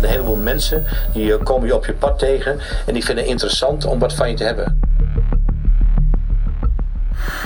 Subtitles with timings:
[0.00, 3.32] Een heleboel mensen die eh, komen je op je pad tegen en die vinden het
[3.32, 4.88] interessant om wat van je te hebben.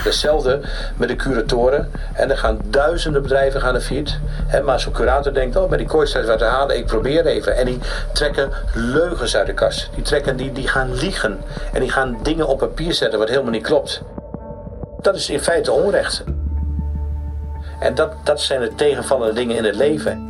[0.03, 0.61] Hetzelfde
[0.97, 1.91] met de curatoren.
[2.13, 4.19] En er gaan duizenden bedrijven gaan er fiet.
[4.63, 6.77] Maar zo'n curator denkt, oh, bij die kooi wat te halen.
[6.77, 7.55] Ik probeer even.
[7.55, 7.79] En die
[8.13, 9.89] trekken leugens uit de kast.
[9.95, 11.39] Die, trekken, die, die gaan liegen.
[11.73, 14.01] En die gaan dingen op papier zetten wat helemaal niet klopt.
[15.01, 16.23] Dat is in feite onrecht.
[17.79, 20.29] En dat, dat zijn de tegenvallende dingen in het leven.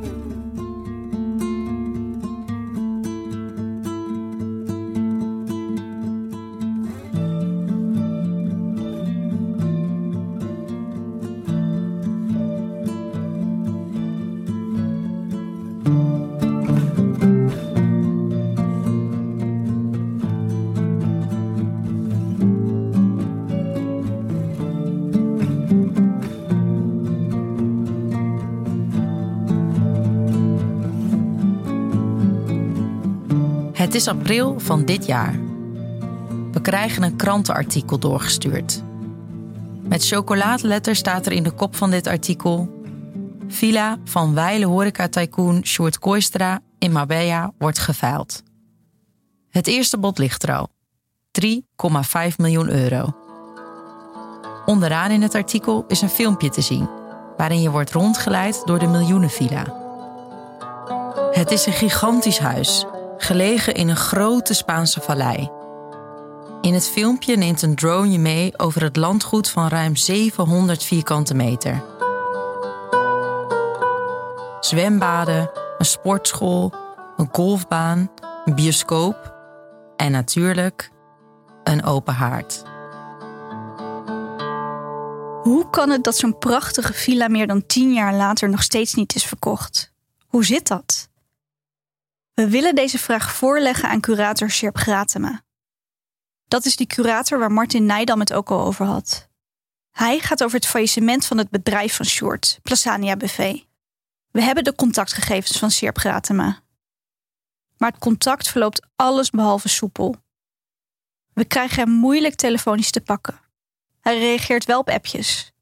[34.07, 35.39] April van dit jaar.
[36.51, 38.83] We krijgen een krantenartikel doorgestuurd.
[39.81, 42.83] Met chocoladeletter staat er in de kop van dit artikel:
[43.47, 48.43] Villa van Weile horeca-tycoon Sjoerd Kooistra in Marbella wordt geveild.
[49.49, 50.69] Het eerste bod ligt er al:
[51.41, 53.15] 3,5 miljoen euro.
[54.65, 56.89] Onderaan in het artikel is een filmpje te zien,
[57.37, 59.83] waarin je wordt rondgeleid door de miljoenenvilla.
[61.31, 62.85] Het is een gigantisch huis
[63.25, 65.49] gelegen in een grote Spaanse vallei.
[66.61, 71.33] In het filmpje neemt een drone je mee over het landgoed van ruim 700 vierkante
[71.33, 71.83] meter.
[74.59, 76.73] Zwembaden, een sportschool,
[77.17, 78.11] een golfbaan,
[78.45, 79.33] een bioscoop
[79.95, 80.91] en natuurlijk
[81.63, 82.63] een open haard.
[85.41, 89.15] Hoe kan het dat zo'n prachtige villa meer dan tien jaar later nog steeds niet
[89.15, 89.91] is verkocht?
[90.27, 91.13] Hoe zit dat?
[92.35, 95.43] We willen deze vraag voorleggen aan curator Sjerp Gratema.
[96.47, 99.29] Dat is die curator waar Martin Nijdam het ook al over had.
[99.91, 103.59] Hij gaat over het faillissement van het bedrijf van Short, Plasania BV.
[104.31, 106.59] We hebben de contactgegevens van Sjerp Gratema.
[107.77, 110.15] Maar het contact verloopt alles behalve soepel.
[111.33, 113.39] We krijgen hem moeilijk telefonisch te pakken.
[114.01, 115.53] Hij reageert wel op appjes.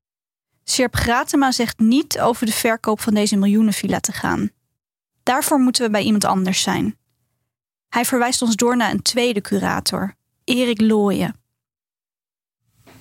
[0.66, 4.52] Sjerp Gratema zegt niet over de verkoop van deze miljoenenvilla te gaan.
[5.24, 6.98] Daarvoor moeten we bij iemand anders zijn.
[7.90, 11.36] Hij verwijst ons door naar een tweede curator, Erik Looyen.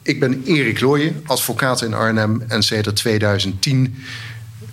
[0.02, 3.96] Ik ben Erik Looyen, advocaat in Arnhem en sinds 2010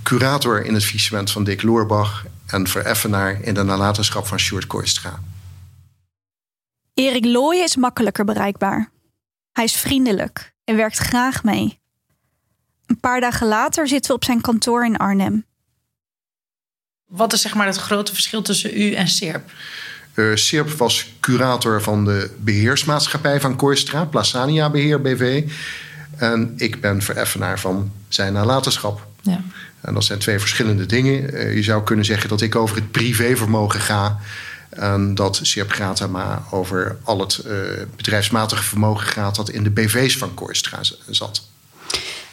[0.04, 5.20] curator in het faillissement van Dick Loorbach en vereffenaar in de nalatenschap van Sjoerd Kooistra.
[6.94, 8.90] Erik Looyen is makkelijker bereikbaar.
[9.52, 11.80] Hij is vriendelijk en werkt graag mee.
[12.86, 15.46] Een paar dagen later zitten we op zijn kantoor in Arnhem.
[17.09, 19.52] Wat is zeg maar het grote verschil tussen u en SERP?
[20.14, 25.44] Uh, SERP was curator van de beheersmaatschappij van Kooistra, Plasania Beheer BV.
[26.18, 29.08] En ik ben vereffenaar van zijn nalatenschap.
[29.22, 29.42] Ja.
[29.81, 31.34] En dat zijn twee verschillende dingen.
[31.34, 34.19] Uh, je zou kunnen zeggen dat ik over het privévermogen ga.
[34.69, 37.53] En dat SERP Gratama over al het uh,
[37.96, 41.48] bedrijfsmatige vermogen gaat dat in de BV's van Kooistra zat.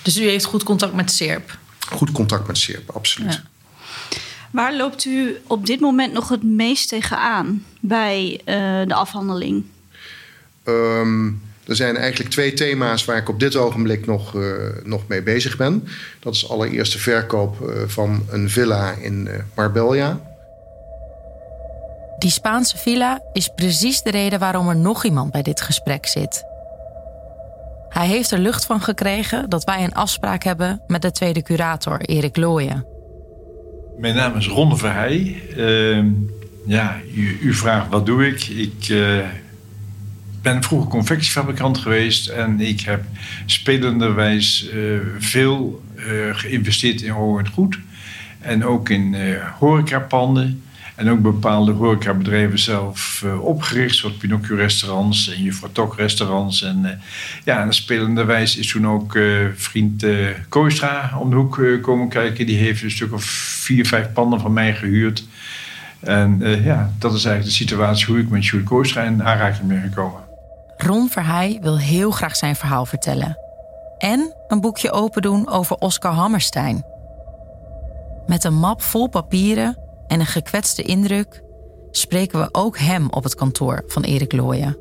[0.03, 1.59] Dus u heeft goed contact met SERP?
[1.91, 3.33] Goed contact met SERP, absoluut.
[3.33, 3.43] Ja.
[4.53, 8.45] Waar loopt u op dit moment nog het meest tegenaan bij uh,
[8.87, 9.65] de afhandeling?
[10.65, 14.53] Um, er zijn eigenlijk twee thema's waar ik op dit ogenblik nog, uh,
[14.85, 15.89] nog mee bezig ben.
[16.21, 20.21] Dat is allereerst de verkoop uh, van een villa in Marbella.
[22.19, 26.45] Die Spaanse villa is precies de reden waarom er nog iemand bij dit gesprek zit.
[27.89, 32.01] Hij heeft er lucht van gekregen dat wij een afspraak hebben met de tweede curator,
[32.01, 32.96] Erik Looyen.
[33.99, 35.43] Mijn naam is Ron Verheij.
[35.57, 36.05] Uh,
[36.67, 36.97] ja,
[37.41, 38.47] u, vraagt wat doe ik?
[38.47, 39.19] Ik uh,
[40.43, 43.05] ben vroeger confectiefabrikant geweest en ik heb
[43.47, 47.79] spelenderwijs uh, veel eh, geïnvesteerd in hoorend goed.
[48.41, 49.17] En ook in
[49.59, 50.63] horecapanden.
[50.97, 56.63] En ook bepaalde horecabedrijven zelf uh, opgericht, zoals Pinocchio-restaurants en Juffrouw Tok-restaurants.
[56.63, 56.91] En uh,
[57.45, 60.07] ja, en spelende wijze is toen ook uh, vriend
[60.49, 62.47] Koistra om de hoek komen kijken.
[62.47, 65.25] Die heeft een stuk of vier, vijf panden van mij gehuurd.
[66.01, 69.81] En ja, dat is eigenlijk de situatie hoe ik met Sjoerd Koistra in aanraking ben
[69.81, 70.21] gekomen.
[70.77, 73.39] Ron Verheij wil heel graag zijn verhaal vertellen.
[73.99, 76.85] En een boekje open doen over Oscar Hammerstein.
[78.27, 81.43] Met een map vol papieren en een gekwetste indruk
[81.91, 84.79] spreken we ook hem op het kantoor van Erik Looyen.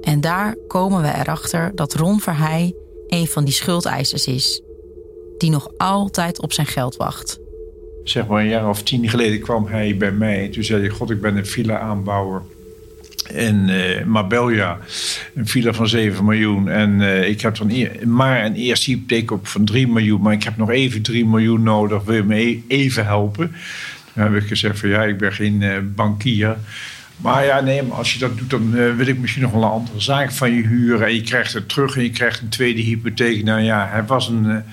[0.00, 2.74] En daar komen we erachter dat Ron Verheij
[3.06, 4.62] een van die schuldeisers is,
[5.38, 7.38] die nog altijd op zijn geld wacht.
[8.04, 10.48] Zeg maar een jaar of tien geleden kwam hij bij mij.
[10.48, 12.42] Toen zei hij: God, ik ben een villa-aanbouwer
[13.34, 14.78] in uh, Marbella.
[15.34, 16.68] Een villa van 7 miljoen.
[16.68, 17.72] En uh, ik heb dan
[18.04, 20.20] maar een eerste hypotheek op van 3 miljoen.
[20.20, 22.04] Maar ik heb nog even 3 miljoen nodig.
[22.04, 23.52] Wil je me e-, even helpen?
[24.14, 26.56] Toen heb ik gezegd van ja, ik ben geen uh, bankier.
[27.16, 30.00] Maar ja, nee, als je dat doet, dan wil ik misschien nog wel een andere
[30.00, 31.06] zaak van je huren.
[31.06, 33.44] En je krijgt het terug en je krijgt een tweede hypotheek.
[33.44, 34.64] Nou ja, hij was een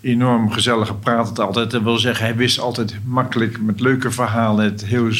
[0.00, 1.70] enorm gezellige praat het altijd.
[1.70, 5.10] Dat wil zeggen, hij wist altijd makkelijk met leuke verhalen het heel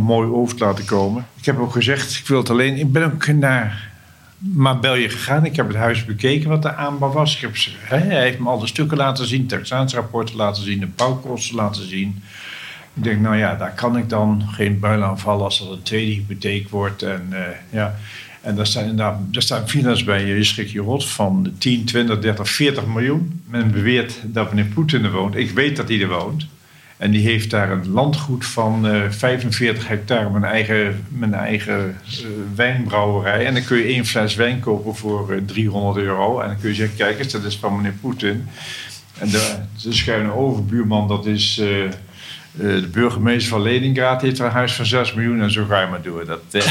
[0.00, 1.26] mooi over te laten komen.
[1.36, 2.76] Ik heb ook gezegd, ik wil het alleen.
[2.78, 3.90] Ik ben ook naar
[4.38, 5.44] Marbella gegaan.
[5.44, 7.42] Ik heb het huis bekeken wat de aanbouw was.
[7.42, 11.88] Ik hij heeft me al de stukken laten zien, taxatiesrapporten laten zien, de bouwkosten laten
[11.88, 12.22] zien.
[12.94, 15.82] Ik denk, nou ja, daar kan ik dan geen buil aan vallen als dat een
[15.82, 17.02] tweede hypotheek wordt.
[17.02, 17.38] En uh,
[17.70, 17.94] ja,
[18.46, 19.64] en daar staan daar staan
[20.04, 23.42] bij, je schrik je rot, van 10, 20, 30, 40 miljoen.
[23.46, 25.36] Men beweert dat meneer Poetin er woont.
[25.36, 26.46] Ik weet dat hij er woont.
[26.96, 31.96] En die heeft daar een landgoed van uh, eh, 45 hectare, mijn eigen, mijn eigen
[32.06, 33.46] uh, wijnbrouwerij.
[33.46, 36.40] En dan kun je één fles wijn kopen voor uh, eh, 300 euro.
[36.40, 38.48] En dan kun je zeggen, kijk eens, dat is van meneer Poetin.
[39.18, 41.54] En de, de schuine overbuurman, dat is
[42.52, 45.40] de burgemeester van Leningrad, heeft een huis van 6 miljoen.
[45.40, 46.26] En zo ga je maar door.
[46.26, 46.64] Dat,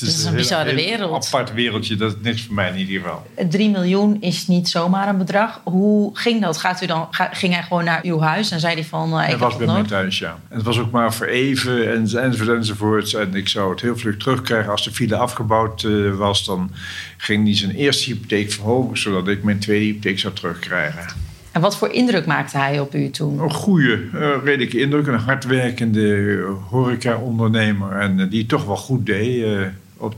[0.00, 1.24] het is, een, bizarre wereld.
[1.24, 3.26] Een apart wereldje, dat is niks voor mij in ieder geval.
[3.48, 5.60] 3 miljoen is niet zomaar een bedrag.
[5.64, 6.56] Hoe ging dat?
[6.56, 9.10] Gaat u dan, ging hij gewoon naar uw huis en zei hij van...
[9.10, 10.38] Uh, hij was bij mijn thuis, ja.
[10.48, 13.14] En het was ook maar voor even en, enzovoort enzovoorts.
[13.14, 14.70] En ik zou het heel vlug terugkrijgen.
[14.70, 16.70] Als de file afgebouwd uh, was, dan
[17.16, 18.98] ging hij zijn eerste hypotheek verhogen...
[18.98, 21.06] zodat ik mijn tweede hypotheek zou terugkrijgen.
[21.52, 23.38] En wat voor indruk maakte hij op u toen?
[23.38, 25.06] Een goede, uh, redelijke indruk.
[25.06, 27.92] Een hardwerkende horeca-ondernemer.
[27.92, 29.44] En die toch wel goed deed
[29.98, 30.14] op,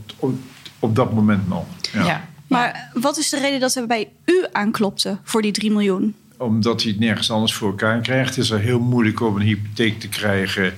[0.79, 1.65] op, dat moment nog.
[1.93, 2.29] Ja.
[2.47, 6.15] Maar wat is de reden dat hij bij u aanklopte voor die 3 miljoen?
[6.37, 8.29] Omdat hij het nergens anders voor elkaar krijgt.
[8.35, 10.73] Het is er heel moeilijk om een hypotheek te krijgen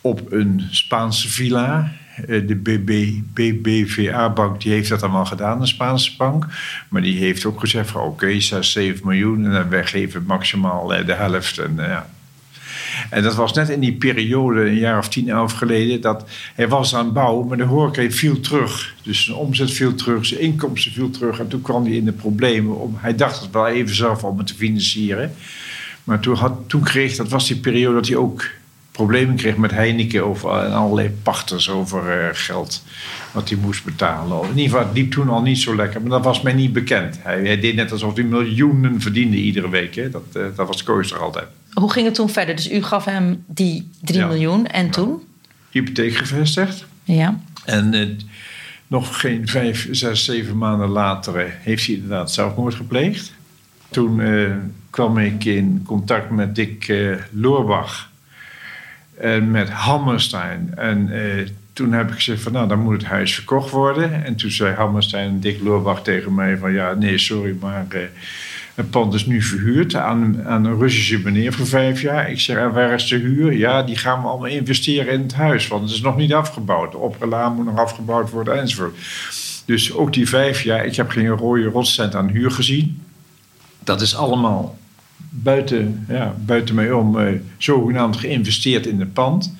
[0.00, 1.92] op een Spaanse villa.
[2.16, 2.56] Eh, de
[3.34, 6.46] BBVA-bank die heeft dat allemaal gedaan, de Spaanse bank.
[6.88, 10.94] Maar die heeft ook gezegd van oké, okay, 6, 7 miljoen en wij geven maximaal
[10.94, 11.58] eh, de helft.
[11.58, 12.08] En eh, ja,
[13.12, 16.24] en dat was net in die periode, een jaar of tien, elf geleden, dat
[16.54, 18.94] hij was aan het bouwen, maar de horeca viel terug.
[19.02, 21.38] Dus zijn omzet viel terug, zijn inkomsten viel terug.
[21.38, 22.80] En toen kwam hij in de problemen.
[22.80, 25.32] Om, hij dacht het wel even zelf om het te financieren.
[26.04, 28.44] Maar toen, had, toen kreeg, dat was die periode dat hij ook
[28.92, 32.82] problemen kreeg met Heineken over, en allerlei pachters over uh, geld
[33.32, 34.42] wat hij moest betalen.
[34.42, 36.72] In ieder geval, het liep toen al niet zo lekker, maar dat was mij niet
[36.72, 37.18] bekend.
[37.22, 39.94] Hij, deed net alsof hij miljoenen verdiende iedere week.
[39.94, 40.10] Hè.
[40.10, 41.46] Dat, uh, dat was Koos altijd.
[41.72, 42.56] Hoe ging het toen verder?
[42.56, 45.22] Dus u gaf hem die 3 miljoen en toen?
[45.70, 46.84] Hypotheek gevestigd.
[47.04, 47.40] Ja.
[47.64, 48.08] En uh,
[48.86, 53.32] nog geen vijf, zes, zeven maanden later heeft hij inderdaad zelfmoord gepleegd.
[53.90, 54.20] Toen
[54.90, 56.94] kwam ik in contact met Dick
[57.30, 58.10] Loorbach
[59.22, 60.72] en met Hammerstein.
[60.76, 64.24] En uh, toen heb ik gezegd van nou, dan moet het huis verkocht worden.
[64.24, 67.86] En toen zei Hammerstein en Dick Loorbach tegen mij van ja, nee, sorry, maar
[68.74, 72.30] het pand is nu verhuurd aan, aan een Russische meneer voor vijf jaar.
[72.30, 73.52] Ik zeg, en waar is de huur?
[73.52, 76.92] Ja, die gaan we allemaal investeren in het huis, want het is nog niet afgebouwd.
[76.92, 78.96] De opgelaan moet nog afgebouwd worden enzovoort.
[79.64, 83.02] Dus ook die vijf jaar, ik heb geen rode rotcent aan huur gezien.
[83.84, 84.78] Dat is allemaal
[85.30, 89.54] buiten, ja, buiten mij om uh, zogenaamd geïnvesteerd in het pand.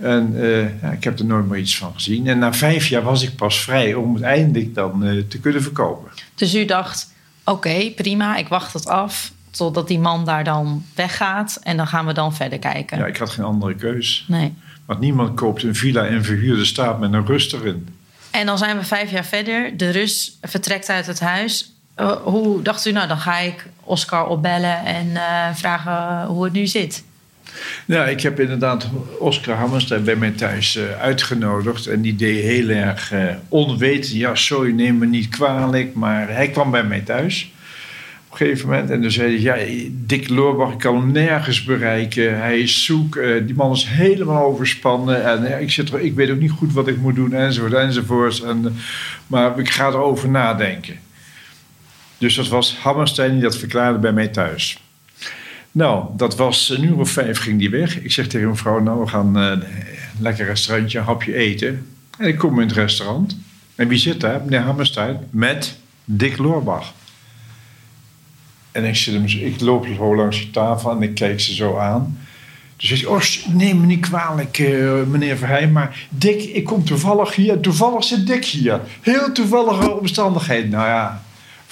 [0.00, 2.26] En uh, ja, ik heb er nooit meer iets van gezien.
[2.26, 5.62] En na vijf jaar was ik pas vrij om het eindelijk dan uh, te kunnen
[5.62, 6.10] verkopen.
[6.34, 7.13] Dus u dacht,
[7.44, 12.06] oké, prima, ik wacht het af totdat die man daar dan weggaat en dan gaan
[12.06, 12.98] we dan verder kijken.
[12.98, 14.24] Ja, ik had geen andere keus.
[14.28, 14.54] Nee.
[14.86, 17.88] Want niemand koopt een villa in verhuurde staat met een rust erin.
[18.30, 19.76] En dan zijn we vijf jaar verder.
[19.76, 21.72] De Rus vertrekt uit het huis.
[21.96, 26.52] Uh, hoe dacht u, nou dan ga ik Oscar opbellen en uh, vragen hoe het
[26.52, 27.04] nu zit?
[27.86, 28.88] Ja, ik heb inderdaad
[29.18, 31.86] Oscar Hammerstein bij mij thuis uh, uitgenodigd.
[31.86, 33.12] En die deed heel erg
[33.48, 34.12] onwetend.
[34.12, 35.94] Ja, sorry, neem me niet kwalijk.
[35.94, 37.52] Maar hij kwam bij mij thuis.
[38.30, 38.90] een gegeven moment.
[38.90, 42.38] En toen zei hij, ja, Dick Loorbach, ik kan hem nergens bereiken.
[42.38, 45.24] Hij is zoek, uh, die man is helemaal overspannen.
[45.24, 48.40] En ik, zit er, ik weet ook niet goed wat ik moet doen, enzovoort, enzovoort.
[48.40, 48.76] En,
[49.26, 50.94] maar ik ga erover nadenken.
[52.18, 54.83] Dus dat was Hammerstein die dat verklaarde bij mij thuis.
[55.74, 58.00] Nou, dat was een uur of vijf ging die weg.
[58.00, 59.52] Ik zeg tegen mevrouw, nou, we gaan uh,
[60.18, 61.86] lekker restaurantje, een hapje eten.
[62.18, 63.36] En ik kom in het restaurant.
[63.74, 64.40] En wie zit daar?
[64.40, 66.92] Meneer Hammerstein met Dick Loorbach.
[68.72, 71.76] En ik, zit hem, ik loop zo langs die tafel en ik kijk ze zo
[71.78, 72.18] aan.
[72.76, 77.34] Dus ik oh, neem me niet kwalijk, uh, meneer Verheij, maar Dick, ik kom toevallig
[77.34, 77.60] hier.
[77.60, 78.80] Toevallig zit Dick hier.
[79.00, 80.70] Heel toevallige omstandigheden.
[80.70, 81.22] Nou ja,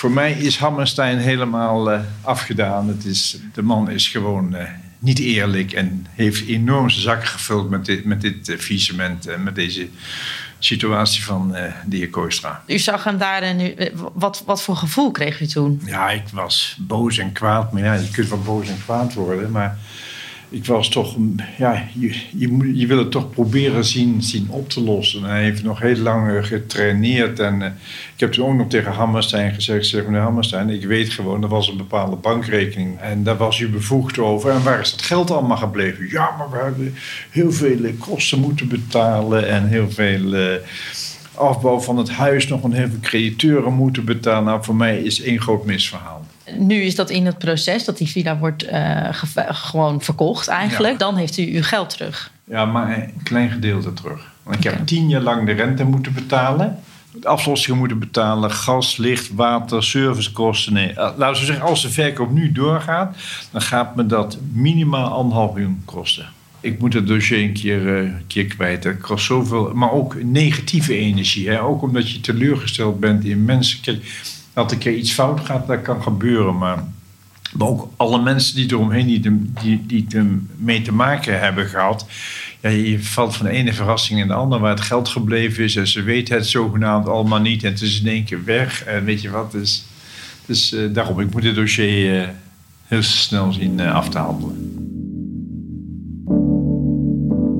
[0.02, 2.88] voor mij is Hammerstein helemaal uh, afgedaan.
[2.88, 4.62] Het is, de man is gewoon uh,
[4.98, 9.88] niet eerlijk en heeft enorm zijn zakken gevuld met dit, met dit en met deze
[10.58, 11.54] situatie van
[11.86, 12.62] de heer Kooistra.
[12.66, 13.74] U zag hem daar en u,
[14.12, 15.82] wat, wat voor gevoel kreeg u toen?
[15.84, 17.72] Ja, ik was boos en kwaad.
[17.72, 19.50] Maar ja, je kunt wel boos en kwaad worden.
[19.50, 19.78] Maar
[20.52, 21.16] ik was toch,
[21.58, 25.24] ja, je, je, je wil het toch proberen zien, zien op te lossen.
[25.24, 27.40] En hij heeft nog heel lang getraineerd.
[27.40, 27.66] En uh,
[28.14, 31.48] ik heb toen ook nog tegen Hammerstein gezegd: zeg, meneer Hammerstein, ik weet gewoon, er
[31.48, 32.98] was een bepaalde bankrekening.
[32.98, 34.50] En daar was u bevoegd over.
[34.50, 36.08] En waar is dat geld allemaal gebleven?
[36.10, 36.94] Ja, maar we hebben
[37.30, 40.58] heel veel kosten moeten betalen en heel veel.
[41.34, 44.44] Afbouw van het huis nog een heel veel crediteuren moeten betalen.
[44.44, 46.24] Nou, voor mij is één groot misverhaal
[46.58, 49.08] nu is dat in het proces dat die villa wordt uh,
[49.48, 50.98] gewoon verkocht eigenlijk.
[50.98, 52.30] Dan heeft u uw geld terug.
[52.44, 54.30] Ja, maar een klein gedeelte terug.
[54.42, 56.78] Want ik heb tien jaar lang de rente moeten betalen.
[57.12, 60.72] De aflossingen moeten betalen, gas, licht, water, servicekosten.
[60.72, 63.16] Nee, eh, laten we zeggen, als de verkoop nu doorgaat,
[63.50, 66.26] dan gaat me dat minimaal anderhalf miljoen kosten.
[66.60, 68.84] Ik moet het dossier een keer, uh, keer kwijt.
[68.84, 71.48] Het kost zoveel, maar ook negatieve energie.
[71.48, 71.62] Hè?
[71.62, 73.80] Ook omdat je teleurgesteld bent in mensen.
[73.80, 74.04] Kijk,
[74.54, 76.58] dat een keer iets fout gaat, dat kan gebeuren.
[76.58, 76.84] Maar,
[77.58, 80.22] ook alle mensen die eromheen die, die, die
[80.56, 82.06] mee te maken hebben gehad.
[82.60, 85.76] Ja, je valt van de ene verrassing in de andere waar het geld gebleven is.
[85.76, 87.64] En ze weten het zogenaamd allemaal niet.
[87.64, 88.84] En het is in één keer weg.
[88.84, 89.52] En weet je wat?
[89.52, 89.84] Dus,
[90.46, 92.28] dus uh, daarom, ik moet dit dossier uh,
[92.84, 94.70] heel snel zien uh, af te handelen.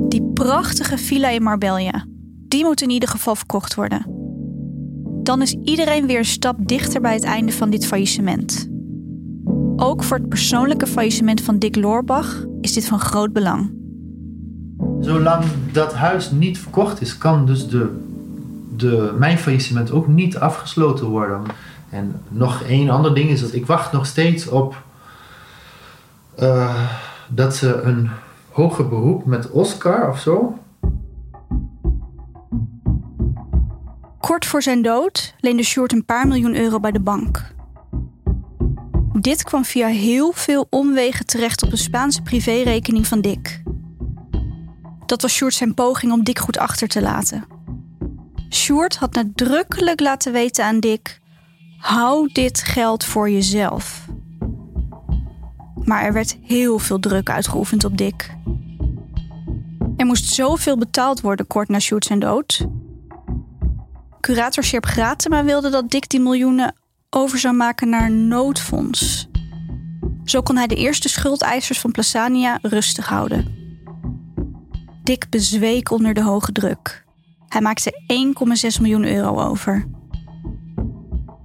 [0.08, 2.06] Die prachtige villa in Marbella,
[2.48, 4.21] die moet in ieder geval verkocht worden
[5.22, 8.68] dan is iedereen weer een stap dichter bij het einde van dit faillissement.
[9.76, 13.72] Ook voor het persoonlijke faillissement van Dick Loorbach is dit van groot belang.
[15.00, 17.98] Zolang dat huis niet verkocht is, kan dus de,
[18.76, 21.42] de, mijn faillissement ook niet afgesloten worden.
[21.90, 24.82] En nog één ander ding is dat ik wacht nog steeds op
[26.38, 26.84] uh,
[27.28, 28.10] dat ze een
[28.50, 30.58] hoger beroep met Oscar of zo
[34.32, 37.54] Kort voor zijn dood leende Short een paar miljoen euro bij de bank.
[39.20, 43.62] Dit kwam via heel veel omwegen terecht op een Spaanse privérekening van Dick.
[45.06, 47.44] Dat was Short zijn poging om Dick goed achter te laten.
[48.50, 51.20] Short had nadrukkelijk laten weten aan Dick:
[51.78, 54.06] hou dit geld voor jezelf.
[55.84, 58.36] Maar er werd heel veel druk uitgeoefend op Dick.
[59.96, 62.66] Er moest zoveel betaald worden kort na Short zijn dood
[64.22, 66.74] Curator Sjerp Gratema wilde dat Dick die miljoenen
[67.10, 69.28] over zou maken naar noodfonds.
[70.24, 73.54] Zo kon hij de eerste schuldeisers van Plasania rustig houden.
[75.02, 77.04] Dick bezweek onder de hoge druk.
[77.48, 78.02] Hij maakte
[78.76, 79.88] 1,6 miljoen euro over.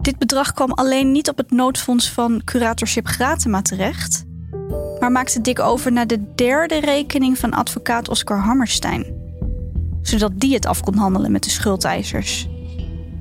[0.02, 4.26] Dit bedrag kwam alleen niet op het noodfonds van curatorship Gratema terecht,
[5.00, 9.06] maar maakte Dick over naar de derde rekening van advocaat Oscar Hammerstein,
[10.02, 12.48] zodat die het af kon handelen met de schuldeisers.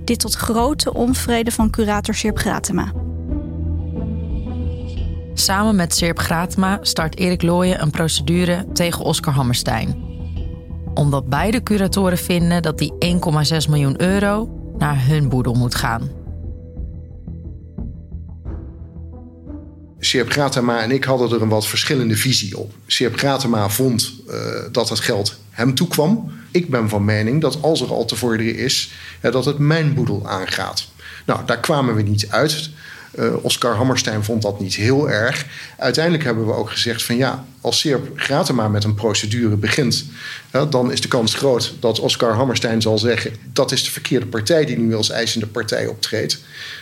[0.06, 2.92] Dit tot grote onvrede van curator Sirp Gratema.
[5.34, 10.04] Samen met Sirp Gratema start Erik Looyen een procedure tegen Oscar Hammerstein.
[10.94, 12.92] Omdat beide curatoren vinden dat die
[13.64, 14.48] 1,6 miljoen euro
[14.78, 16.10] naar hun boedel moet gaan.
[20.06, 22.74] Sjerp Gratema en ik hadden er een wat verschillende visie op.
[22.86, 24.34] Sjerp Gratema vond uh,
[24.72, 26.32] dat het geld hem toekwam.
[26.50, 30.28] Ik ben van mening dat als er al te vorderen is, dat het mijn boedel
[30.28, 30.88] aangaat.
[31.24, 32.70] Nou, daar kwamen we niet uit.
[33.18, 35.46] Uh, Oscar Hammerstein vond dat niet heel erg.
[35.78, 40.04] Uiteindelijk hebben we ook gezegd van ja, als Seerp Gratema met een procedure begint,
[40.70, 44.64] dan is de kans groot dat Oscar Hammerstein zal zeggen dat is de verkeerde partij
[44.64, 46.38] die nu als eisende partij optreedt.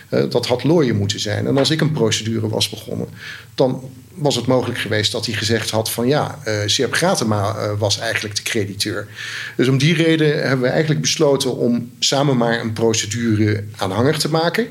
[0.09, 1.47] Uh, dat had Looien moeten zijn.
[1.47, 3.07] En als ik een procedure was begonnen,
[3.55, 7.99] dan was het mogelijk geweest dat hij gezegd had van ja, uh, Sepp Gratema was
[7.99, 9.07] eigenlijk de crediteur.
[9.55, 14.29] Dus om die reden hebben we eigenlijk besloten om samen maar een procedure aanhangig te
[14.29, 14.67] maken.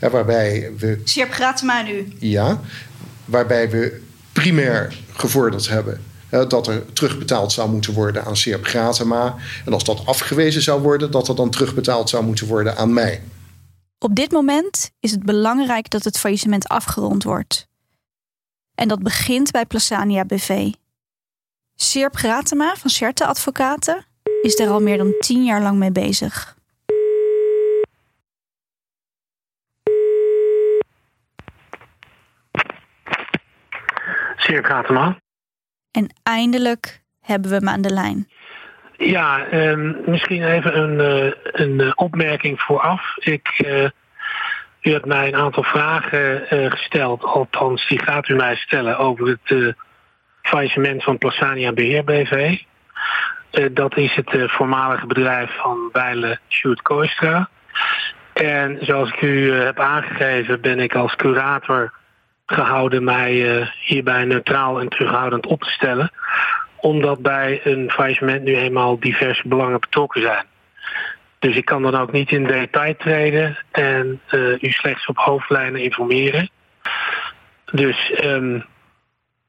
[0.00, 1.00] waarbij we.
[1.04, 2.12] Sepp Gratema nu?
[2.18, 2.60] Ja,
[3.24, 4.00] waarbij we
[4.32, 6.00] primair gevorderd hebben
[6.30, 9.36] dat er terugbetaald zou moeten worden aan Seerp Gratema.
[9.64, 13.22] En als dat afgewezen zou worden, dat er dan terugbetaald zou moeten worden aan mij.
[13.98, 17.67] Op dit moment is het belangrijk dat het faillissement afgerond wordt.
[18.78, 20.72] En dat begint bij Plasania BV.
[21.74, 24.04] Seerp Gratema van Certe Advocaten
[24.42, 26.56] is daar al meer dan tien jaar lang mee bezig.
[34.36, 35.18] Seerp Gratema.
[35.90, 38.28] En eindelijk hebben we hem aan de lijn.
[38.96, 43.16] Ja, ehm, misschien even een, uh, een uh, opmerking vooraf.
[43.16, 43.88] Ik, uh,
[44.80, 49.74] u hebt mij een aantal vragen gesteld, althans die gaat u mij stellen over het
[50.42, 52.58] faillissement van Plasania Beheer BV.
[53.72, 57.48] dat is het voormalige bedrijf van Bijle Sjoerd Kooistra.
[58.32, 61.92] En zoals ik u heb aangegeven ben ik als curator
[62.46, 66.10] gehouden mij hierbij neutraal en terughoudend op te stellen.
[66.76, 70.44] Omdat bij een faillissement nu eenmaal diverse belangen betrokken zijn.
[71.38, 75.82] Dus ik kan dan ook niet in detail treden en uh, u slechts op hoofdlijnen
[75.82, 76.50] informeren.
[77.64, 78.64] Dus um,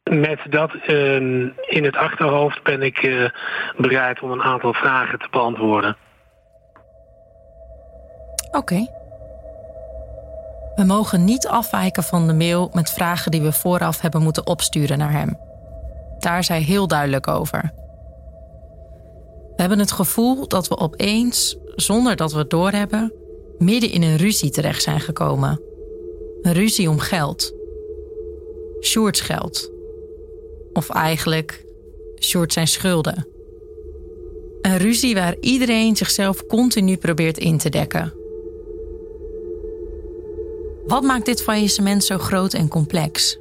[0.03, 3.29] met dat um, in het achterhoofd ben ik uh,
[3.77, 5.97] bereid om een aantal vragen te beantwoorden.
[8.51, 8.87] Oké.
[10.75, 14.97] We mogen niet afwijken van de mail met vragen die we vooraf hebben moeten opsturen
[14.97, 15.37] naar hem.
[16.19, 17.71] Daar is hij heel duidelijk over.
[19.55, 23.13] We hebben het gevoel dat we opeens, zonder dat we het doorhebben,
[23.57, 25.61] midden in een ruzie terecht zijn gekomen.
[26.41, 27.53] Een ruzie om geld.
[28.81, 29.71] Sjoerd's geld.
[30.73, 31.67] Of eigenlijk
[32.19, 33.27] Sjoerd zijn schulden.
[34.61, 38.13] Een ruzie waar iedereen zichzelf continu probeert in te dekken.
[40.87, 43.39] Wat maakt dit faillissement zo groot en complex?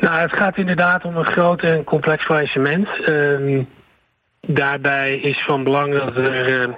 [0.00, 2.88] Nou, het gaat inderdaad om een groot en complex faillissement.
[3.08, 3.64] Uh,
[4.40, 6.74] daarbij is van belang dat er uh,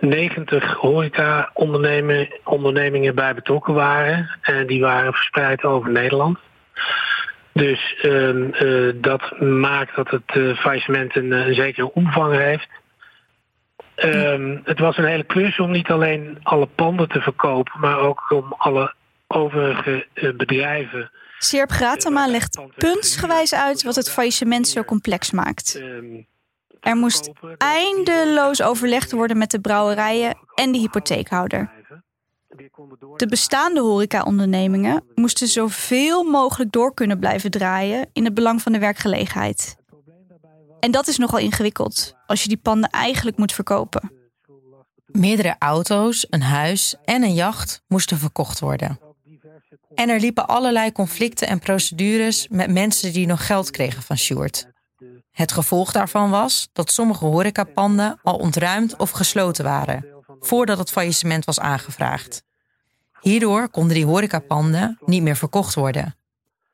[0.00, 4.38] 90 horeca-ondernemingen bij betrokken waren.
[4.40, 6.38] En die waren verspreid over Nederland.
[7.52, 12.68] Dus uh, dat maakt dat het uh, faillissement een, een zekere omvang heeft.
[14.04, 18.30] Um, het was een hele klus om niet alleen alle panden te verkopen, maar ook
[18.30, 18.94] om alle
[19.26, 21.10] overige bedrijven.
[21.38, 25.74] Sierp Gratama legt puntsgewijs uit wat het faillissement zo complex maakt.
[25.74, 26.22] Ehm,
[26.80, 31.70] er moest eindeloos overlegd worden met de brouwerijen en de hypotheekhouder.
[33.16, 38.78] De bestaande horecaondernemingen moesten zoveel mogelijk door kunnen blijven draaien in het belang van de
[38.78, 39.76] werkgelegenheid.
[40.80, 44.12] En dat is nogal ingewikkeld als je die panden eigenlijk moet verkopen.
[45.06, 48.98] Meerdere auto's, een huis en een jacht moesten verkocht worden.
[49.94, 54.69] En er liepen allerlei conflicten en procedures met mensen die nog geld kregen van Sjoerd.
[55.30, 60.06] Het gevolg daarvan was dat sommige horecapanden al ontruimd of gesloten waren,
[60.40, 62.42] voordat het faillissement was aangevraagd.
[63.20, 66.14] Hierdoor konden die horecapanden niet meer verkocht worden.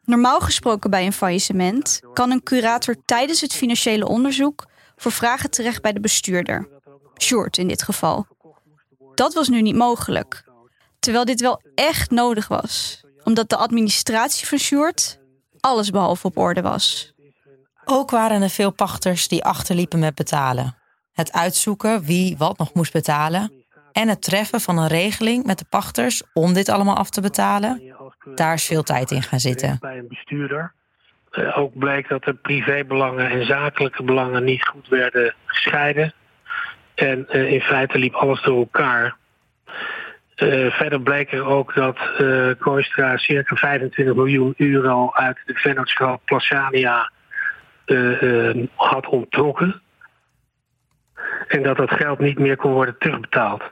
[0.02, 4.66] Normaal gesproken bij een faillissement kan een curator tijdens het financiële onderzoek
[4.96, 6.68] voor vragen terecht bij de bestuurder.
[7.18, 8.26] Short in dit geval.
[9.14, 10.44] Dat was nu niet mogelijk.
[10.98, 15.18] Terwijl dit wel echt nodig was, omdat de administratie van Short
[15.60, 17.14] allesbehalve op orde was.
[17.88, 20.76] Ook waren er veel pachters die achterliepen met betalen.
[21.12, 25.64] Het uitzoeken wie wat nog moest betalen en het treffen van een regeling met de
[25.70, 27.82] pachters om dit allemaal af te betalen,
[28.34, 29.76] daar is veel tijd in gaan zitten.
[29.80, 30.72] Bij een bestuurder.
[31.32, 36.12] Uh, ook bleek dat de privébelangen en zakelijke belangen niet goed werden gescheiden.
[36.94, 39.16] En uh, in feite liep alles door elkaar.
[40.36, 46.20] Uh, verder bleek er ook dat uh, Koistra circa 25 miljoen euro uit de vennootschap
[46.24, 47.10] Plasania
[48.74, 49.80] had onttrokken.
[51.48, 53.62] En dat dat geld niet meer kon worden terugbetaald.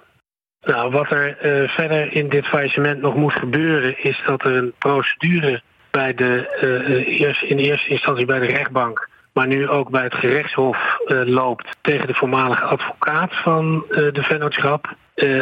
[0.60, 4.72] Nou, wat er uh, verder in dit faillissement nog moet gebeuren, is dat er een
[4.78, 10.14] procedure bij de, eerst, in eerste instantie bij de rechtbank, maar nu ook bij het
[10.14, 14.94] gerechtshof loopt tegen de voormalige advocaat van de vennootschap.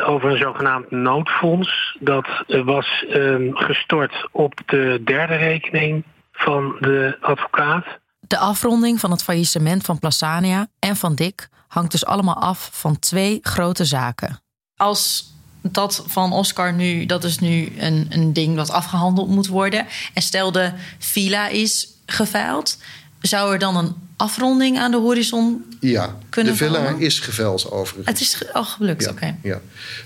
[0.04, 1.96] over een zogenaamd noodfonds.
[2.00, 8.00] Dat was ehm, gestort op de derde rekening van de advocaat.
[8.32, 12.98] De afronding van het faillissement van Plasania en van Dick hangt dus allemaal af van
[12.98, 14.42] twee grote zaken.
[14.76, 19.86] Als dat van Oscar nu, dat is nu een, een ding wat afgehandeld moet worden.
[20.14, 22.78] En stel de villa is geveild,
[23.22, 28.06] zou er dan een afronding aan de horizon ja, kunnen de villa is geveld overigens.
[28.08, 29.36] Het is ge- al gelukt, Ja, oké.
[29.42, 29.60] ja.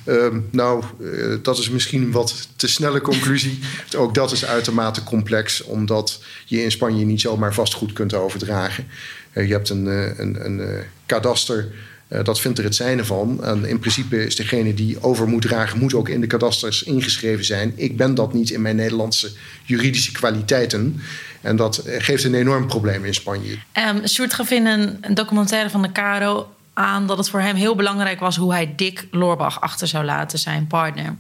[0.05, 3.59] Ehm, nou, eh, dat is misschien een wat te snelle conclusie.
[3.97, 8.87] Ook dat is uitermate complex, omdat je in Spanje niet zomaar vastgoed kunt overdragen.
[9.33, 11.73] Eh, je hebt een, eh, een, een kadaster,
[12.09, 13.45] eh, dat vindt er het zijne van.
[13.45, 17.45] En in principe is degene die over moet dragen, moet ook in de kadasters ingeschreven
[17.45, 17.73] zijn.
[17.77, 19.33] Ik ben dat niet in mijn Nederlandse
[19.65, 21.01] juridische kwaliteiten.
[21.41, 23.59] En dat geeft een enorm probleem in Spanje.
[23.89, 27.57] Um, Sjoerd gaf in een, een documentaire van de Caro aan dat het voor hem
[27.57, 31.17] heel belangrijk was hoe hij Dick Loorbach achter zou laten, zijn partner.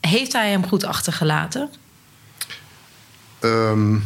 [0.00, 1.70] Heeft hij hem goed achtergelaten?
[3.40, 3.96] Ehm,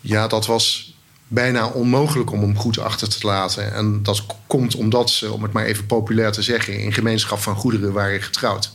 [0.00, 0.94] ja, dat was
[1.28, 3.72] bijna onmogelijk om hem goed achter te laten.
[3.74, 7.54] En dat komt omdat ze, om het maar even populair te zeggen, in gemeenschap van
[7.54, 8.72] goederen waren getrouwd.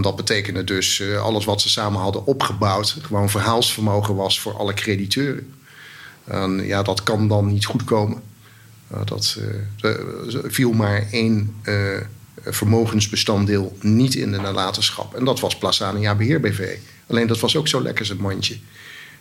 [0.00, 4.74] Dat betekende dus eh, alles wat ze samen hadden opgebouwd, gewoon verhaalsvermogen was voor alle
[4.74, 5.54] crediteuren.
[6.24, 8.22] En ja, dat kan dan niet goed komen.
[8.92, 9.38] Uh, dat
[9.80, 11.56] er viel maar één
[12.44, 15.14] vermogensbestanddeel niet in de nalatenschap.
[15.14, 16.76] En dat was Plasania Beheer BV.
[17.06, 18.58] Alleen dat was ook zo lekker zijn mandje.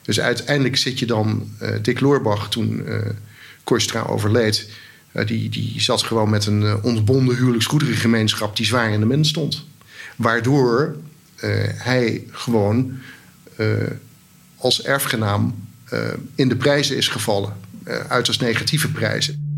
[0.02, 1.50] Dus uiteindelijk zit je dan...
[1.62, 2.96] Uh, Dick Loorbach, toen uh,
[3.64, 4.70] Koistra overleed...
[5.14, 8.56] Uh, die, die zat gewoon met een ontbonden huwelijksgoederengemeenschap...
[8.56, 9.66] die zwaar in de min stond.
[10.16, 10.96] Waardoor
[11.76, 13.00] hij gewoon
[14.58, 15.68] als erfgenaam
[16.36, 17.54] in de prijzen is gevallen.
[18.08, 19.50] Uiterst negatieve prijzen.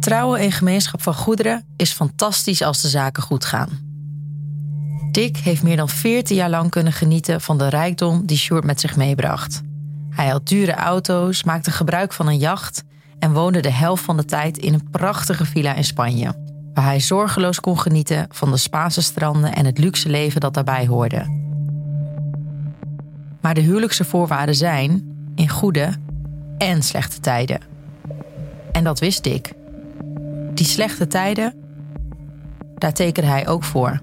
[0.00, 3.87] Trouwen in gemeenschap van goederen is fantastisch als de zaken goed gaan.
[5.10, 8.80] Dick heeft meer dan 14 jaar lang kunnen genieten van de rijkdom die Sjoerd met
[8.80, 9.62] zich meebracht.
[10.10, 12.84] Hij had dure auto's, maakte gebruik van een jacht
[13.18, 16.34] en woonde de helft van de tijd in een prachtige villa in Spanje,
[16.74, 20.86] waar hij zorgeloos kon genieten van de Spaanse stranden en het luxe leven dat daarbij
[20.86, 21.36] hoorde.
[23.40, 25.92] Maar de huwelijkse voorwaarden zijn in goede
[26.58, 27.60] en slechte tijden.
[28.72, 29.52] En dat wist Dick.
[30.54, 31.54] Die slechte tijden,
[32.74, 34.00] daar tekende hij ook voor.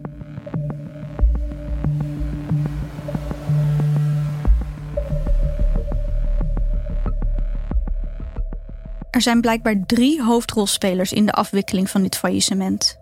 [9.16, 12.98] Er zijn blijkbaar drie hoofdrolspelers in de afwikkeling van dit faillissement.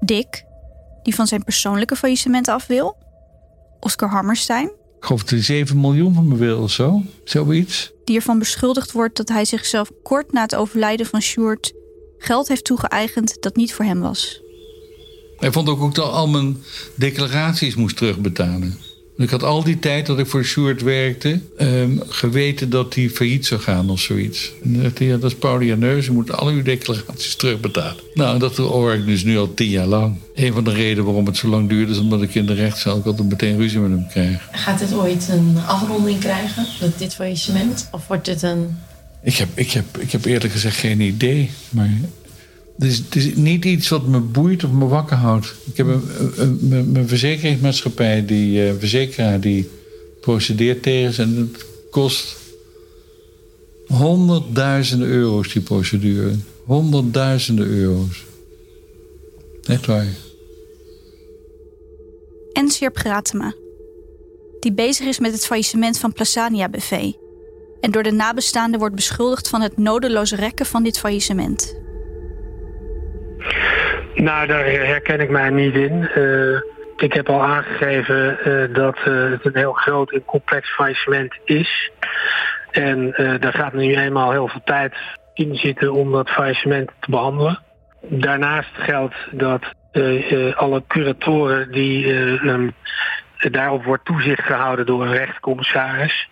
[0.00, 0.44] Dick,
[1.02, 2.96] die van zijn persoonlijke faillissement af wil.
[3.80, 7.02] Oscar Hammerstein, Ik geloof dat hij 7 miljoen van me wil of zo.
[7.24, 7.92] Zoiets.
[8.04, 11.72] die ervan beschuldigd wordt dat hij zichzelf kort na het overlijden van Sjoerd
[12.18, 14.40] geld heeft toegeëigend dat niet voor hem was.
[15.36, 16.62] Hij vond ook, ook dat al mijn
[16.94, 18.78] declaraties moest terugbetalen.
[19.16, 21.40] Ik had al die tijd dat ik voor Sjoerd werkte...
[21.56, 24.52] ehm, geweten dat hij failliet zou gaan of zoiets.
[24.62, 28.02] En dan dacht hij, ja, dat is Paulianeus, je moet al uw declaraties terugbetalen.
[28.14, 30.16] Nou, dat hoor ik dus nu al tien jaar lang.
[30.34, 31.92] Een van de redenen waarom het zo lang duurde...
[31.92, 34.48] is omdat ik in de rechtszaal ook altijd meteen ruzie met hem krijg.
[34.52, 37.88] Gaat dit ooit een afronding krijgen, dat dit faillissement?
[37.92, 38.76] Of wordt dit een...
[39.22, 41.50] Ik heb, ik heb, ik heb eerlijk gezegd geen idee.
[41.70, 41.90] Maar
[42.78, 45.54] het is, niet iets wat me boeit of me wakker houdt.
[45.70, 46.02] Ik heb een,
[46.36, 49.68] een- een- mijn verzekeringsmaatschappij, die eh, verzekeraar, die
[50.20, 51.22] procedeert tegen ze.
[51.22, 52.36] En het kost
[53.86, 56.32] honderdduizenden euro's, die procedure.
[56.64, 58.24] Honderdduizenden euro's.
[59.64, 60.06] Echt waar.
[62.52, 63.54] En Sjerp Gratema,
[64.60, 67.10] die bezig is met het faillissement van Plasania BV.
[67.80, 71.74] En door de nabestaanden wordt beschuldigd van het nodeloos rekken van dit faillissement.
[74.14, 76.08] Nou, daar herken ik mij niet in.
[76.08, 76.60] Eh,
[76.96, 81.90] ik heb al aangegeven eh, dat eh, het een heel groot en complex faillissement is.
[82.70, 84.94] En daar gaat nu eenmaal heel veel tijd
[85.34, 87.62] in zitten om dat faillissement te behandelen.
[88.00, 89.62] Daarnaast geldt dat
[90.54, 92.68] alle curatoren die eh, ehm,
[93.38, 96.28] daarop wordt toezicht gehouden door een rechtscommissaris.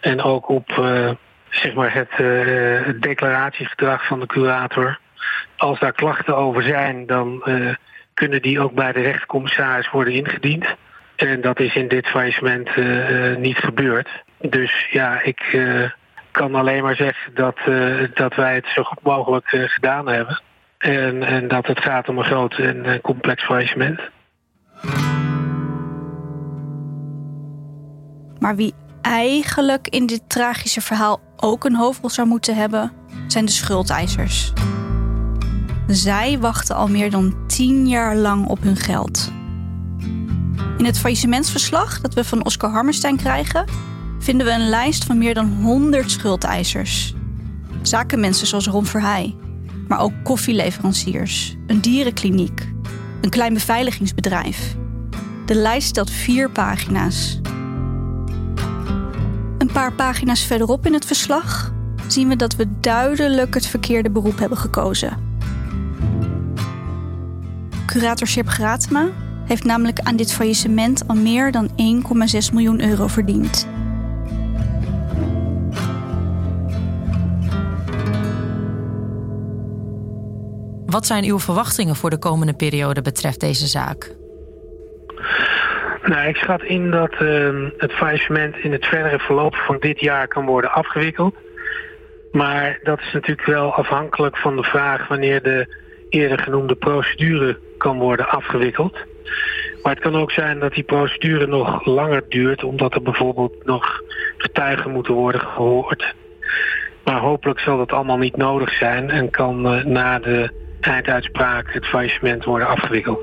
[0.00, 0.70] En ook op
[1.50, 2.10] zeg maar het
[3.02, 4.98] declaratiegedrag van de curator.
[5.56, 7.74] Als daar klachten over zijn, dan eh,
[8.14, 10.66] kunnen die ook bij de rechtscommissaris worden ingediend.
[11.16, 14.08] En dat is in dit faillissement eh, eh, niet gebeurd.
[14.40, 15.56] Dus ja, ik
[16.30, 17.58] kan alleen maar zeggen dat,
[18.14, 20.40] dat wij het zo goed mogelijk gedaan hebben.
[20.78, 24.00] En, en dat het gaat om een groot en complex faillissement.
[28.38, 32.92] Maar wie eigenlijk in dit tragische verhaal ook een hoofdrol zou moeten hebben,
[33.26, 34.52] zijn de schuldeisers.
[35.86, 39.32] Zij wachten al meer dan tien jaar lang op hun geld.
[40.78, 43.64] In het faillissementsverslag dat we van Oscar Hammerstein krijgen,
[44.18, 47.14] vinden we een lijst van meer dan 100 schuldeisers.
[47.82, 49.36] Zakenmensen zoals Ron Verheij,
[49.88, 52.68] maar ook koffieleveranciers, een dierenkliniek,
[53.20, 54.76] een klein beveiligingsbedrijf.
[55.44, 57.40] De lijst stelt vier pagina's.
[59.58, 61.72] Een paar pagina's verderop in het verslag
[62.06, 65.25] zien we dat we duidelijk het verkeerde beroep hebben gekozen.
[67.98, 69.08] Curator Sip Gratema
[69.46, 73.68] heeft namelijk aan dit faillissement al meer dan 1,6 miljoen euro verdiend.
[80.86, 84.14] Wat zijn uw verwachtingen voor de komende periode betreft deze zaak?
[86.02, 90.28] Nou, ik schat in dat uh, het faillissement in het verdere verloop van dit jaar
[90.28, 91.34] kan worden afgewikkeld.
[92.32, 95.76] Maar dat is natuurlijk wel afhankelijk van de vraag wanneer de
[96.08, 98.96] eerder genoemde procedure kan worden afgewikkeld.
[99.82, 104.02] Maar het kan ook zijn dat die procedure nog langer duurt, omdat er bijvoorbeeld nog
[104.36, 106.14] getuigen moeten worden gehoord.
[107.04, 111.86] Maar hopelijk zal dat allemaal niet nodig zijn en kan uh, na de einduitspraak het
[111.86, 113.20] faillissement worden afgewikkeld.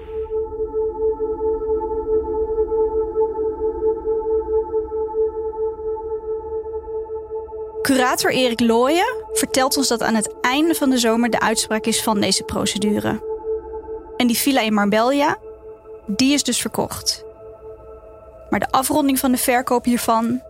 [7.82, 12.04] Curator Erik Looyen vertelt ons dat aan het einde van de zomer de uitspraak is
[12.04, 13.33] van deze procedure.
[14.24, 15.38] En die villa in Marbella,
[16.08, 17.26] die is dus verkocht.
[18.50, 20.42] Maar de afronding van de verkoop hiervan,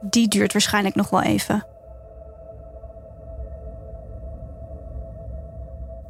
[0.00, 1.66] die duurt waarschijnlijk nog wel even.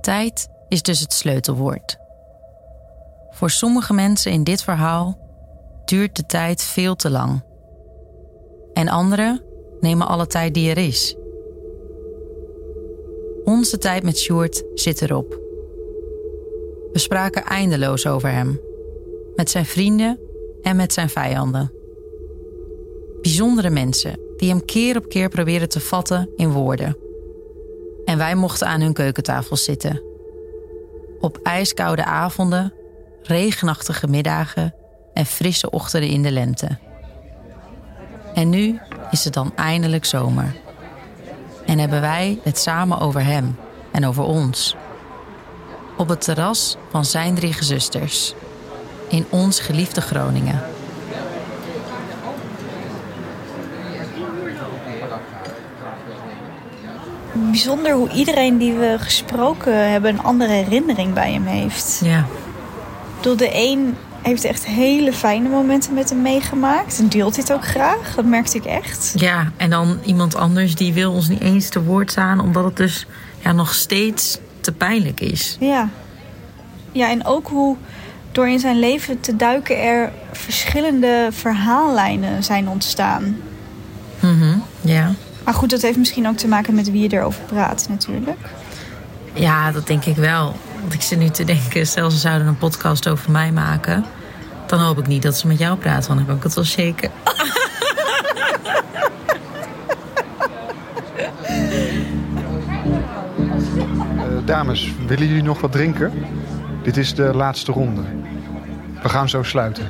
[0.01, 1.99] Tijd is dus het sleutelwoord.
[3.31, 5.18] Voor sommige mensen in dit verhaal
[5.85, 7.42] duurt de tijd veel te lang.
[8.73, 9.42] En anderen
[9.81, 11.16] nemen alle tijd die er is.
[13.44, 15.39] Onze tijd met Sjoerd zit erop.
[16.92, 18.61] We spraken eindeloos over hem,
[19.35, 20.18] met zijn vrienden
[20.62, 21.72] en met zijn vijanden.
[23.22, 26.96] Bijzondere mensen die hem keer op keer proberen te vatten in woorden.
[28.05, 30.03] En wij mochten aan hun keukentafel zitten.
[31.20, 32.72] Op ijskoude avonden,
[33.22, 34.74] regenachtige middagen
[35.14, 36.79] en frisse ochtenden in de lente.
[38.35, 40.57] En nu is het dan eindelijk zomer.
[41.66, 43.57] En hebben wij het samen over hem
[43.92, 44.76] en over ons.
[46.01, 48.35] Op het terras van zijn drie gezusters.
[49.09, 50.63] In ons geliefde Groningen.
[57.33, 62.01] Bijzonder hoe iedereen die we gesproken hebben een andere herinnering bij hem heeft.
[62.05, 62.27] Ja.
[63.21, 66.99] Door de een heeft echt hele fijne momenten met hem meegemaakt.
[66.99, 68.15] En deelt dit ook graag.
[68.15, 69.13] Dat merkte ik echt.
[69.17, 72.41] Ja, en dan iemand anders die wil ons niet eens te woord staan...
[72.41, 73.07] omdat het dus
[73.39, 75.57] ja, nog steeds te pijnlijk is.
[75.61, 75.88] Ja.
[76.92, 77.77] Ja, en ook hoe
[78.33, 79.83] door in zijn leven te duiken...
[79.83, 83.37] er verschillende verhaallijnen zijn ontstaan.
[84.20, 85.12] Mm ja.
[85.44, 88.49] Maar goed, dat heeft misschien ook te maken met wie je erover praat natuurlijk.
[89.33, 90.57] Ja, dat denk ik wel.
[90.81, 94.05] Want ik zit nu te denken, stel ze zouden een podcast over mij maken...
[94.66, 96.64] dan hoop ik niet dat ze met jou praten, want dan heb ik het wel
[96.64, 97.11] zeker.
[104.51, 106.13] dames, willen jullie nog wat drinken?
[106.83, 108.01] Dit is de laatste ronde.
[109.03, 109.85] We gaan zo sluiten.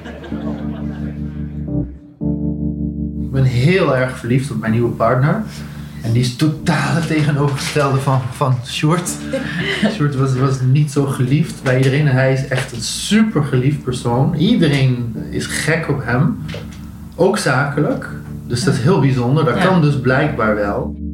[3.23, 5.43] Ik ben heel erg verliefd op mijn nieuwe partner.
[6.03, 9.11] En die is totaal het tegenovergestelde van, van Sjoerd.
[9.95, 12.07] Sjoerd was, was niet zo geliefd bij iedereen.
[12.07, 14.35] En hij is echt een super geliefd persoon.
[14.35, 16.39] Iedereen is gek op hem.
[17.15, 18.09] Ook zakelijk.
[18.47, 19.45] Dus dat is heel bijzonder.
[19.45, 21.10] Dat kan dus blijkbaar wel.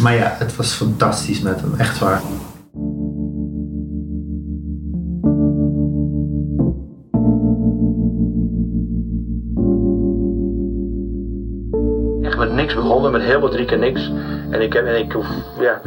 [0.00, 1.74] Maar ja, het was fantastisch met hem.
[1.78, 2.22] Echt waar.
[12.40, 14.12] met niks begonnen, met helemaal drie keer niks.
[14.50, 14.86] En ik heb,
[15.60, 15.80] ja,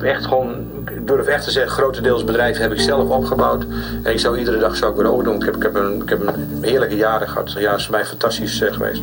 [0.00, 0.66] echt gewoon,
[1.02, 3.66] durf echt te zeggen, grotendeels bedrijf heb ik zelf opgebouwd.
[4.02, 5.34] En ik zou iedere dag zou ik weer overdoen.
[5.34, 5.62] Ik heb, ik
[6.08, 7.52] heb, een, heerlijke jaren gehad.
[7.52, 9.02] Ja, is voor mij fantastisch uh, geweest.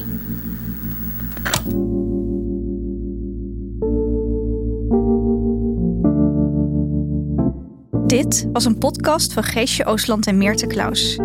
[8.16, 11.20] Dit was een podcast van Geesje Oostland en Meerte Klaus.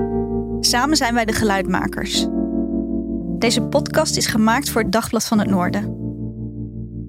[0.60, 2.26] Samen zijn wij de geluidmakers.
[3.38, 5.96] Deze podcast is gemaakt voor het Dagblad van het Noorden.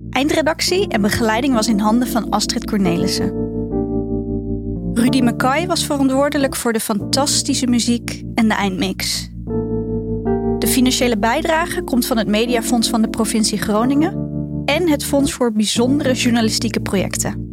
[0.10, 3.34] Eindredactie en begeleiding was in handen van Astrid Cornelissen.
[4.94, 9.30] Rudy McKay was verantwoordelijk voor de fantastische muziek en de eindmix.
[10.60, 14.30] De financiële bijdrage komt van het Mediafonds van de provincie Groningen
[14.66, 17.51] en het Fonds voor Bijzondere Journalistieke Projecten.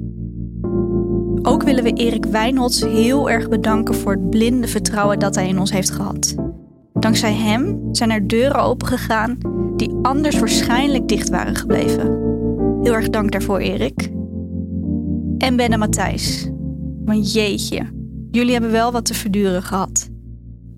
[1.43, 5.59] Ook willen we Erik Wijnholz heel erg bedanken voor het blinde vertrouwen dat hij in
[5.59, 6.35] ons heeft gehad.
[6.93, 9.39] Dankzij hem zijn er deuren opengegaan
[9.77, 12.07] die anders waarschijnlijk dicht waren gebleven.
[12.83, 14.11] Heel erg dank daarvoor, Erik.
[15.39, 16.51] En Ben en Matthijs.
[17.05, 17.83] Want jeetje,
[18.31, 20.09] jullie hebben wel wat te verduren gehad.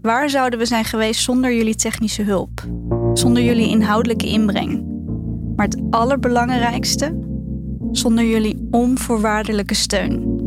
[0.03, 2.68] Waar zouden we zijn geweest zonder jullie technische hulp?
[3.12, 4.85] Zonder jullie inhoudelijke inbreng?
[5.57, 7.18] Maar het allerbelangrijkste,
[7.92, 10.39] zonder jullie onvoorwaardelijke steun.